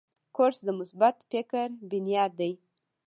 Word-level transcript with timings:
کورس 0.35 0.59
د 0.65 0.69
مثبت 0.79 1.15
فکر 1.31 1.67
بنیاد 1.91 2.31
دی. 2.39 2.51